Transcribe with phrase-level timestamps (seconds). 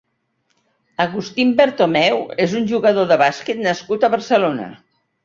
[1.03, 4.67] Agustín Bertomeu és un jugador de bàsquet nascut a Barcelona.